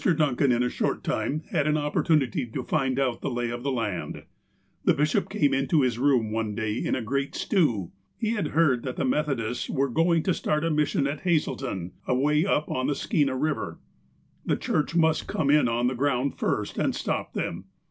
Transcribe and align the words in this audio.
Duncan 0.03 0.51
in 0.51 0.63
a 0.63 0.69
short 0.71 1.03
time 1.03 1.43
had 1.51 1.67
an 1.67 1.77
opportunity 1.77 2.47
to 2.47 2.63
find 2.63 2.97
out 2.97 3.21
the 3.21 3.29
lay 3.29 3.51
of 3.51 3.61
the 3.61 3.71
land. 3.71 4.23
The 4.83 4.95
bishop 4.95 5.29
came 5.29 5.53
into 5.53 5.81
his 5.81 5.99
room 5.99 6.31
one 6.31 6.55
day 6.55 6.73
in 6.73 6.95
a 6.95 7.03
great 7.03 7.35
stew. 7.35 7.91
He 8.17 8.31
had 8.31 8.47
heard 8.47 8.81
that 8.81 8.95
the 8.95 9.05
Methodists 9.05 9.69
were 9.69 9.89
going 9.89 10.23
to 10.23 10.33
start 10.33 10.65
a 10.65 10.71
mission 10.71 11.05
at 11.05 11.19
Hazelton, 11.21 11.91
away 12.07 12.47
up 12.47 12.71
on 12.71 12.87
the 12.87 12.95
Skeena 12.95 13.35
Eiver. 13.35 13.77
The 14.43 14.57
''Church" 14.57 14.95
must 14.95 15.27
come 15.27 15.51
in 15.51 15.67
on 15.67 15.85
the 15.85 15.93
ground 15.93 16.35
first 16.39 16.79
and 16.79 16.95
stop 16.95 17.33
them. 17.35 17.65